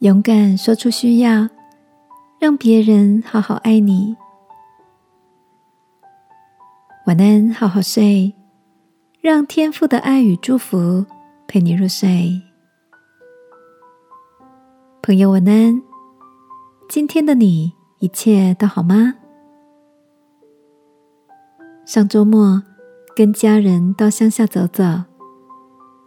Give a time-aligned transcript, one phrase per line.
[0.00, 1.46] 勇敢说出需要，
[2.38, 4.16] 让别人好好爱你。
[7.04, 8.34] 晚安，好好睡，
[9.20, 11.04] 让天父的爱与祝福
[11.46, 12.40] 陪你入睡。
[15.02, 15.82] 朋友，晚安。
[16.88, 19.16] 今天的你一切都好吗？
[21.84, 22.62] 上周末
[23.14, 24.82] 跟家人到乡下走走，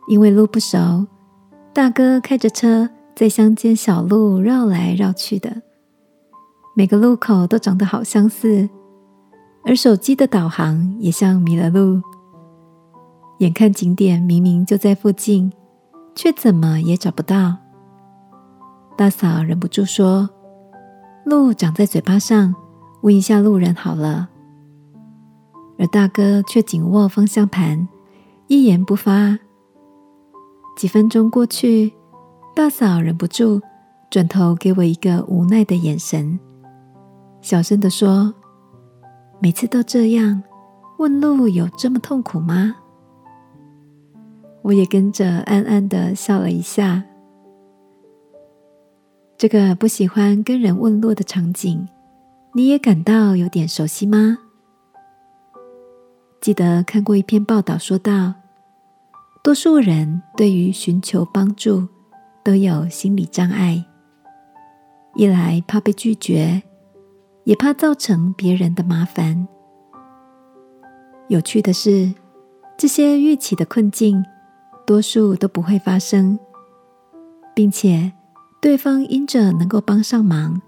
[0.08, 1.06] 因为路不熟，
[1.72, 5.62] 大哥开着车在乡间小路绕来绕去的，
[6.76, 8.68] 每个路口都长得好相似，
[9.64, 12.02] 而手机的导航也像迷了路。
[13.40, 15.52] 眼看景点明明就在附近，
[16.16, 17.58] 却怎么也找不到。
[18.98, 20.30] 大嫂忍不住说
[21.26, 22.54] ：“路长在嘴巴上，
[23.02, 24.30] 问一下路人好了。”
[25.78, 27.88] 而大哥却紧握方向盘，
[28.48, 29.38] 一言不发。
[30.78, 31.94] 几分钟过去，
[32.56, 33.60] 大嫂忍不住
[34.12, 36.40] 转头给我一个无奈的眼神，
[37.42, 38.32] 小声的说
[39.42, 40.44] ：“每次都这样，
[41.00, 42.76] 问路有这么痛苦吗？”
[44.62, 47.04] 我也跟着暗暗的笑了一下。
[49.36, 51.88] 这个不喜欢跟人问路的场景，
[52.54, 54.38] 你也感到有点熟悉吗？
[56.40, 58.36] 记得看过一篇报道，说到，
[59.44, 61.88] 多数人对于寻求帮助
[62.44, 63.86] 都有心理障碍，
[65.16, 66.62] 一来怕被拒绝，
[67.46, 69.48] 也怕造成别人的麻烦。
[71.30, 72.14] 有趣的是，
[72.78, 74.24] 这些预期的困境，
[74.86, 76.38] 多数都不会发生，
[77.56, 78.12] 并且
[78.60, 80.62] 对方因着能够帮上忙，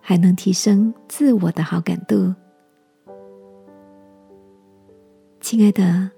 [0.00, 2.32] 还能提升自我的好感度。
[5.40, 6.10] 亲爱的，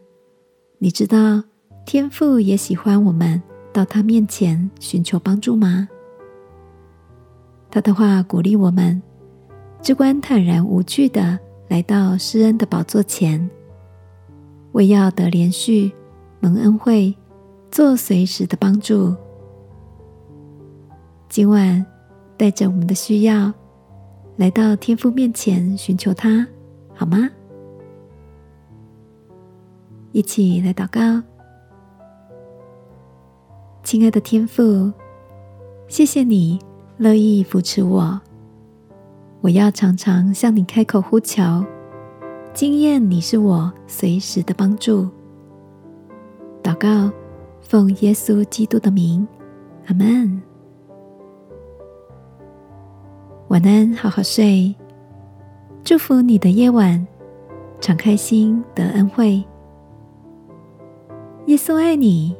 [0.78, 1.43] 你知道
[1.87, 5.89] 天父也喜欢我们到他面前寻求帮助吗？
[7.71, 9.00] 他的话鼓励我们，
[9.81, 13.49] 只管坦然无惧的来到施恩的宝座前，
[14.72, 15.93] 为要得连续
[16.41, 17.15] 蒙恩惠，
[17.71, 19.15] 做随时的帮助。
[21.28, 21.87] 今晚
[22.37, 23.53] 带着我们的需要，
[24.37, 26.44] 来到天父面前寻求他，
[26.93, 27.31] 好吗？
[30.11, 31.23] 一起来祷告，
[33.83, 34.93] 亲爱的天父，
[35.89, 36.59] 谢谢你
[36.99, 38.21] 乐意扶持我。
[39.41, 41.43] 我要常常向你开口呼求，
[42.53, 45.09] 经验你是我随时的帮助。
[46.63, 47.11] 祷告，
[47.63, 49.27] 奉耶稣基督的名，
[49.87, 50.41] 阿门。
[53.49, 54.73] 晚安，好好睡。
[55.83, 57.05] 祝福你的夜晚，
[57.81, 59.43] 敞开心得恩惠。
[61.47, 62.37] 耶稣爱你，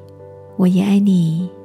[0.61, 1.60] 我也爱你。